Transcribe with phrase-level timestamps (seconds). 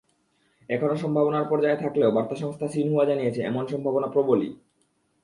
[0.69, 4.49] এখনো সম্ভাবনার পর্যায়ে থাকলেও বার্তা সংস্থা সিনহুয়া জানিয়েছে, এমন সম্ভাবনা প্রবলই।